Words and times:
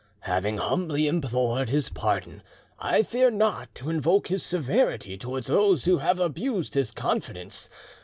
Having 0.21 0.57
humbly 0.57 1.05
implored 1.05 1.69
his 1.69 1.89
pardon, 1.89 2.41
I 2.79 3.03
fear 3.03 3.29
not 3.29 3.75
to 3.75 3.91
invoke 3.91 4.29
his 4.29 4.41
severity 4.41 5.15
towards 5.15 5.45
those 5.45 5.85
who 5.85 5.99
have 5.99 6.19
abused 6.19 6.73
his 6.73 6.89
confidence. 6.89 7.69